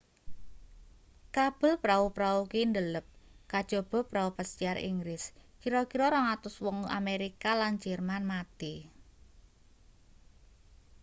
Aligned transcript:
kabel 1.35 1.71
prau-prau 1.83 2.39
kuwi 2.51 2.61
ndelep 2.69 3.05
kajaba 3.51 3.99
prau 4.11 4.29
pesiar 4.37 4.77
inggris 4.89 5.23
kira-kira 5.61 6.05
200 6.15 6.63
wong 6.65 6.77
amerika 6.99 7.51
lan 7.61 7.73
jerman 7.83 8.23
mati 8.31 8.73